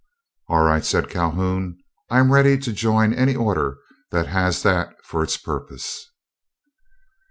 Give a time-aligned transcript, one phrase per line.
[0.47, 1.77] "All right," said Calhoun;
[2.09, 3.77] "I am ready to join any order
[4.09, 6.07] that has that for its purpose."